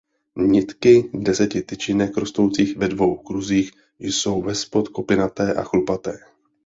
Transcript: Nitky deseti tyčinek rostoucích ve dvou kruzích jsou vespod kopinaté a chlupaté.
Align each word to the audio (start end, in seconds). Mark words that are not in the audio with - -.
Nitky 0.35 1.09
deseti 1.13 1.61
tyčinek 1.61 2.17
rostoucích 2.17 2.77
ve 2.77 2.87
dvou 2.87 3.17
kruzích 3.17 3.71
jsou 3.99 4.41
vespod 4.41 4.87
kopinaté 4.89 5.53
a 5.53 5.63
chlupaté. 5.63 6.17